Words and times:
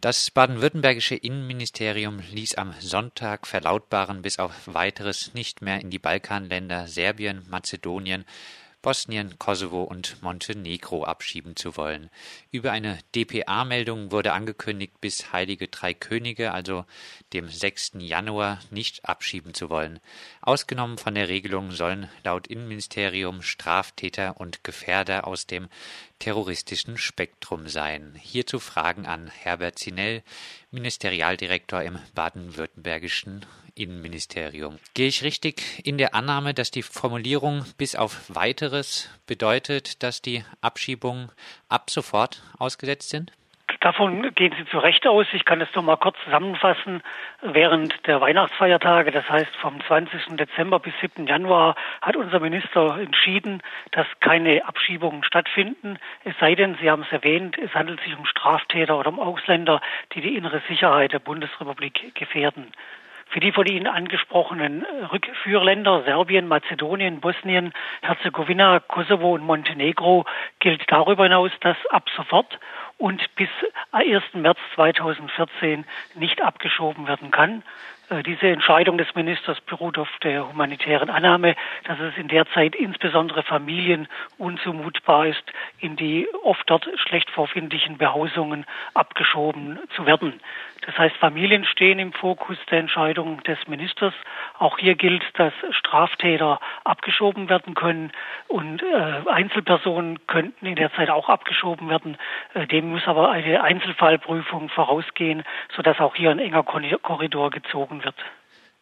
Das 0.00 0.30
baden-württembergische 0.30 1.16
Innenministerium 1.16 2.20
ließ 2.30 2.54
am 2.54 2.72
Sonntag 2.78 3.48
verlautbaren, 3.48 4.22
bis 4.22 4.38
auf 4.38 4.52
weiteres 4.66 5.34
nicht 5.34 5.60
mehr 5.60 5.80
in 5.80 5.90
die 5.90 5.98
Balkanländer 5.98 6.86
Serbien, 6.86 7.44
Mazedonien, 7.48 8.24
Bosnien, 8.80 9.40
Kosovo 9.40 9.82
und 9.82 10.22
Montenegro 10.22 11.02
abschieben 11.02 11.56
zu 11.56 11.76
wollen. 11.76 12.10
Über 12.52 12.70
eine 12.70 13.00
dpa-Meldung 13.12 14.12
wurde 14.12 14.34
angekündigt, 14.34 15.00
bis 15.00 15.32
Heilige 15.32 15.66
Drei 15.66 15.94
Könige, 15.94 16.52
also 16.52 16.84
dem 17.32 17.48
6. 17.48 17.94
Januar, 17.98 18.60
nicht 18.70 19.04
abschieben 19.04 19.52
zu 19.52 19.68
wollen. 19.68 19.98
Ausgenommen 20.42 20.96
von 20.96 21.16
der 21.16 21.28
Regelung 21.28 21.72
sollen 21.72 22.08
laut 22.22 22.46
Innenministerium 22.46 23.42
Straftäter 23.42 24.40
und 24.40 24.62
Gefährder 24.62 25.26
aus 25.26 25.48
dem 25.48 25.68
terroristischen 26.18 26.98
Spektrum 26.98 27.68
sein. 27.68 28.14
Hierzu 28.20 28.58
Fragen 28.58 29.06
an 29.06 29.28
Herbert 29.28 29.78
Zinell, 29.78 30.22
Ministerialdirektor 30.70 31.82
im 31.82 31.98
baden-württembergischen 32.14 33.46
Innenministerium. 33.74 34.78
Gehe 34.94 35.08
ich 35.08 35.22
richtig 35.22 35.62
in 35.84 35.98
der 35.98 36.14
Annahme, 36.14 36.54
dass 36.54 36.70
die 36.70 36.82
Formulierung 36.82 37.64
bis 37.76 37.94
auf 37.94 38.22
weiteres 38.28 39.08
bedeutet, 39.26 40.02
dass 40.02 40.20
die 40.20 40.44
Abschiebungen 40.60 41.30
ab 41.68 41.90
sofort 41.90 42.42
ausgesetzt 42.58 43.10
sind? 43.10 43.32
Davon 43.80 44.34
gehen 44.34 44.52
Sie 44.58 44.66
zu 44.66 44.78
Recht 44.78 45.06
aus. 45.06 45.26
Ich 45.32 45.44
kann 45.44 45.60
es 45.60 45.72
noch 45.76 45.84
mal 45.84 45.96
kurz 45.96 46.16
zusammenfassen. 46.24 47.00
Während 47.42 47.94
der 48.08 48.20
Weihnachtsfeiertage, 48.20 49.12
das 49.12 49.28
heißt 49.30 49.54
vom 49.56 49.80
20. 49.86 50.36
Dezember 50.36 50.80
bis 50.80 50.92
7. 51.00 51.28
Januar, 51.28 51.76
hat 52.02 52.16
unser 52.16 52.40
Minister 52.40 52.98
entschieden, 52.98 53.62
dass 53.92 54.06
keine 54.18 54.66
Abschiebungen 54.66 55.22
stattfinden. 55.22 55.98
Es 56.24 56.34
sei 56.40 56.56
denn, 56.56 56.76
Sie 56.80 56.90
haben 56.90 57.02
es 57.02 57.12
erwähnt, 57.12 57.56
es 57.56 57.72
handelt 57.72 58.00
sich 58.00 58.18
um 58.18 58.26
Straftäter 58.26 58.98
oder 58.98 59.10
um 59.10 59.20
Ausländer, 59.20 59.80
die 60.12 60.22
die 60.22 60.34
innere 60.34 60.60
Sicherheit 60.66 61.12
der 61.12 61.20
Bundesrepublik 61.20 62.16
gefährden. 62.16 62.72
Für 63.30 63.40
die 63.40 63.52
von 63.52 63.66
Ihnen 63.66 63.86
angesprochenen 63.86 64.86
Rückführländer 65.12 66.02
Serbien, 66.04 66.48
Mazedonien, 66.48 67.20
Bosnien, 67.20 67.74
Herzegowina, 68.00 68.80
Kosovo 68.80 69.34
und 69.34 69.44
Montenegro 69.44 70.24
gilt 70.60 70.82
darüber 70.90 71.24
hinaus, 71.24 71.52
dass 71.60 71.76
ab 71.90 72.08
sofort 72.16 72.58
und 72.98 73.34
bis 73.36 73.48
1. 73.92 74.22
März 74.34 74.58
2014 74.74 75.84
nicht 76.14 76.42
abgeschoben 76.42 77.06
werden 77.06 77.30
kann. 77.30 77.62
Äh, 78.10 78.22
diese 78.22 78.48
Entscheidung 78.48 78.98
des 78.98 79.14
Ministers 79.14 79.60
beruht 79.62 79.98
auf 79.98 80.08
der 80.22 80.48
humanitären 80.48 81.10
Annahme, 81.10 81.54
dass 81.84 81.98
es 82.00 82.16
in 82.16 82.28
der 82.28 82.46
Zeit 82.52 82.74
insbesondere 82.74 83.42
Familien 83.42 84.08
unzumutbar 84.38 85.26
ist, 85.26 85.44
in 85.78 85.96
die 85.96 86.28
oft 86.42 86.68
dort 86.70 86.88
schlecht 86.96 87.30
vorfindlichen 87.30 87.98
Behausungen 87.98 88.64
abgeschoben 88.94 89.78
zu 89.94 90.06
werden. 90.06 90.40
Das 90.86 90.96
heißt, 90.96 91.16
Familien 91.16 91.64
stehen 91.64 91.98
im 91.98 92.12
Fokus 92.12 92.56
der 92.70 92.78
Entscheidung 92.78 93.42
des 93.42 93.58
Ministers. 93.66 94.14
Auch 94.58 94.78
hier 94.78 94.94
gilt, 94.94 95.22
dass 95.34 95.52
Straftäter 95.72 96.60
abgeschoben 96.84 97.48
werden 97.48 97.74
können 97.74 98.12
und 98.46 98.82
äh, 98.82 99.28
Einzelpersonen 99.28 100.26
könnten 100.26 100.64
in 100.64 100.76
der 100.76 100.92
Zeit 100.94 101.10
auch 101.10 101.28
abgeschoben 101.28 101.90
werden. 101.90 102.16
Äh, 102.54 102.66
dem 102.66 102.90
muss 102.90 103.06
aber 103.06 103.30
eine 103.30 103.62
Einzelfallprüfung 103.62 104.68
vorausgehen, 104.70 105.42
sodass 105.74 106.00
auch 106.00 106.14
hier 106.14 106.30
ein 106.30 106.38
enger 106.38 106.62
Korridor 106.62 107.50
gezogen 107.50 107.97
wird. 108.04 108.16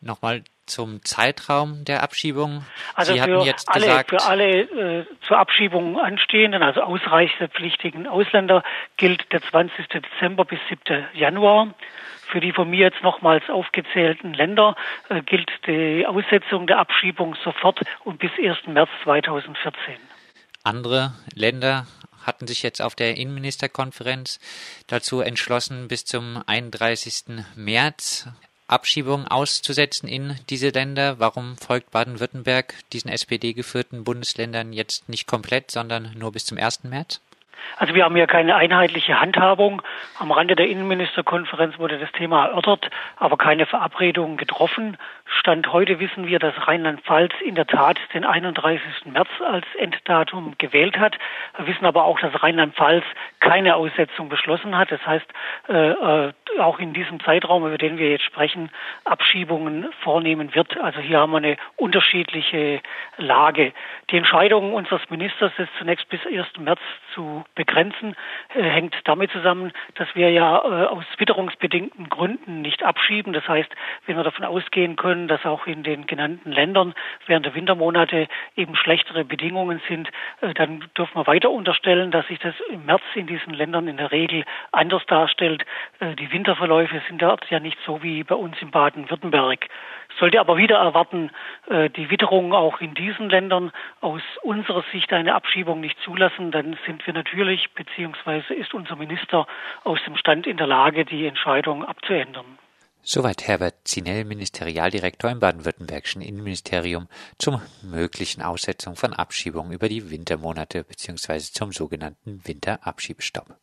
Nochmal 0.00 0.42
zum 0.70 1.04
Zeitraum 1.04 1.84
der 1.84 2.02
Abschiebung. 2.02 2.64
Also 2.94 3.12
Sie 3.12 3.20
hatten 3.20 3.40
jetzt 3.40 3.68
alle, 3.68 3.86
gesagt, 3.86 4.10
für 4.10 4.22
alle 4.22 4.60
äh, 4.60 5.06
zur 5.26 5.38
Abschiebung 5.38 5.98
anstehenden, 5.98 6.62
also 6.62 6.80
ausreisepflichtigen 6.82 8.06
Ausländer 8.06 8.62
gilt 8.96 9.30
der 9.32 9.42
20. 9.42 9.88
Dezember 9.88 10.44
bis 10.44 10.60
7. 10.68 11.06
Januar. 11.14 11.74
Für 12.28 12.40
die 12.40 12.52
von 12.52 12.70
mir 12.70 12.86
jetzt 12.86 13.02
nochmals 13.02 13.42
aufgezählten 13.50 14.32
Länder 14.32 14.76
äh, 15.08 15.20
gilt 15.22 15.50
die 15.66 16.06
Aussetzung 16.06 16.68
der 16.68 16.78
Abschiebung 16.78 17.34
sofort 17.44 17.80
und 18.04 18.20
bis 18.20 18.30
1. 18.38 18.68
März 18.68 18.88
2014. 19.02 19.96
Andere 20.62 21.12
Länder 21.34 21.86
hatten 22.24 22.46
sich 22.46 22.62
jetzt 22.62 22.80
auf 22.80 22.94
der 22.94 23.16
Innenministerkonferenz 23.16 24.38
dazu 24.86 25.20
entschlossen, 25.20 25.88
bis 25.88 26.04
zum 26.04 26.42
31. 26.46 27.44
März 27.56 28.28
Abschiebungen 28.70 29.26
auszusetzen 29.26 30.08
in 30.08 30.36
diese 30.48 30.68
Länder. 30.70 31.18
Warum 31.18 31.56
folgt 31.56 31.90
Baden-Württemberg 31.90 32.74
diesen 32.92 33.10
SPD-geführten 33.10 34.04
Bundesländern 34.04 34.72
jetzt 34.72 35.08
nicht 35.08 35.26
komplett, 35.26 35.70
sondern 35.70 36.12
nur 36.16 36.32
bis 36.32 36.46
zum 36.46 36.58
1. 36.58 36.84
März? 36.84 37.20
Also 37.76 37.94
wir 37.94 38.04
haben 38.04 38.16
ja 38.16 38.26
keine 38.26 38.56
einheitliche 38.56 39.20
Handhabung. 39.20 39.82
Am 40.18 40.30
Rande 40.30 40.56
der 40.56 40.68
Innenministerkonferenz 40.68 41.78
wurde 41.78 41.98
das 41.98 42.12
Thema 42.12 42.46
erörtert, 42.46 42.90
aber 43.16 43.36
keine 43.36 43.66
Verabredungen 43.66 44.36
getroffen. 44.36 44.96
Stand 45.38 45.72
heute 45.72 46.00
wissen 46.00 46.26
wir, 46.26 46.38
dass 46.38 46.54
Rheinland-Pfalz 46.66 47.32
in 47.44 47.54
der 47.54 47.66
Tat 47.66 47.98
den 48.12 48.24
31. 48.24 48.80
März 49.06 49.28
als 49.46 49.64
Enddatum 49.78 50.56
gewählt 50.58 50.98
hat. 50.98 51.16
Wir 51.56 51.68
wissen 51.68 51.86
aber 51.86 52.04
auch, 52.04 52.18
dass 52.18 52.42
Rheinland-Pfalz 52.42 53.04
keine 53.38 53.76
Aussetzung 53.76 54.28
beschlossen 54.28 54.76
hat. 54.76 54.90
Das 54.90 55.04
heißt, 55.06 55.26
äh, 55.68 55.90
äh, 55.90 56.32
auch 56.58 56.78
in 56.80 56.92
diesem 56.92 57.20
Zeitraum, 57.20 57.66
über 57.66 57.78
den 57.78 57.96
wir 57.96 58.10
jetzt 58.10 58.24
sprechen, 58.24 58.70
Abschiebungen 59.04 59.88
vornehmen 60.02 60.54
wird. 60.54 60.76
Also 60.78 61.00
hier 61.00 61.20
haben 61.20 61.30
wir 61.30 61.38
eine 61.38 61.56
unterschiedliche 61.76 62.80
Lage. 63.16 63.72
Die 64.10 64.16
Entscheidung 64.16 64.74
unseres 64.74 65.08
Ministers, 65.10 65.52
das 65.56 65.68
zunächst 65.78 66.08
bis 66.08 66.20
1. 66.26 66.58
März 66.58 66.80
zu 67.14 67.44
begrenzen, 67.60 68.16
äh, 68.54 68.62
hängt 68.62 68.96
damit 69.04 69.30
zusammen, 69.32 69.72
dass 69.96 70.08
wir 70.14 70.30
ja 70.30 70.56
äh, 70.56 70.86
aus 70.86 71.04
witterungsbedingten 71.18 72.08
Gründen 72.08 72.62
nicht 72.62 72.82
abschieben. 72.82 73.34
Das 73.34 73.46
heißt, 73.46 73.68
wenn 74.06 74.16
wir 74.16 74.24
davon 74.24 74.46
ausgehen 74.46 74.96
können, 74.96 75.28
dass 75.28 75.44
auch 75.44 75.66
in 75.66 75.82
den 75.82 76.06
genannten 76.06 76.50
Ländern 76.50 76.94
während 77.26 77.44
der 77.44 77.54
Wintermonate 77.54 78.28
eben 78.56 78.74
schlechtere 78.76 79.26
Bedingungen 79.26 79.82
sind, 79.88 80.08
äh, 80.40 80.54
dann 80.54 80.86
dürfen 80.96 81.16
wir 81.16 81.26
weiter 81.26 81.50
unterstellen, 81.50 82.10
dass 82.10 82.26
sich 82.28 82.38
das 82.38 82.54
im 82.70 82.86
März 82.86 83.02
in 83.14 83.26
diesen 83.26 83.52
Ländern 83.52 83.88
in 83.88 83.98
der 83.98 84.10
Regel 84.10 84.44
anders 84.72 85.04
darstellt. 85.06 85.66
Die 86.00 86.32
Winterverläufe 86.32 87.02
sind 87.08 87.20
dort 87.20 87.44
ja 87.50 87.60
nicht 87.60 87.76
so 87.84 88.02
wie 88.02 88.22
bei 88.22 88.34
uns 88.34 88.56
in 88.62 88.70
Baden-Württemberg. 88.70 89.66
Sollte 90.18 90.40
aber 90.40 90.56
wieder 90.56 90.78
erwarten, 90.78 91.30
die 91.96 92.10
Witterung 92.10 92.52
auch 92.52 92.80
in 92.80 92.94
diesen 92.94 93.28
Ländern 93.28 93.72
aus 94.00 94.22
unserer 94.42 94.84
Sicht 94.92 95.12
eine 95.12 95.34
Abschiebung 95.34 95.80
nicht 95.80 95.98
zulassen, 96.00 96.50
dann 96.50 96.76
sind 96.86 97.06
wir 97.06 97.14
natürlich 97.14 97.49
natürlich, 97.50 97.74
beziehungsweise 97.74 98.54
ist 98.54 98.74
unser 98.74 98.96
Minister 98.96 99.46
aus 99.84 99.98
dem 100.06 100.16
Stand 100.16 100.46
in 100.46 100.56
der 100.56 100.66
Lage, 100.66 101.04
die 101.04 101.26
Entscheidung 101.26 101.84
abzuändern. 101.84 102.58
Soweit 103.02 103.48
Herbert 103.48 103.76
Zinell, 103.84 104.24
Ministerialdirektor 104.24 105.30
im 105.30 105.40
baden-württembergischen 105.40 106.20
Innenministerium 106.20 107.08
zum 107.38 107.60
möglichen 107.82 108.42
Aussetzung 108.42 108.94
von 108.94 109.14
Abschiebungen 109.14 109.72
über 109.72 109.88
die 109.88 110.10
Wintermonate 110.10 110.84
bzw. 110.84 111.38
zum 111.38 111.72
sogenannten 111.72 112.42
Winterabschiebestopp. 112.44 113.56